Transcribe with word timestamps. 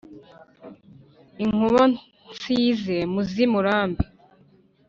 inkuba 1.43 1.81
nsize 1.91 2.97
mu 3.11 3.21
z’ 3.29 3.33
i 3.43 3.45
murambi 3.53 4.03